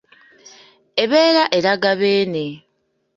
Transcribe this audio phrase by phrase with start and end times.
[1.03, 2.45] Ebeera eraga Beene.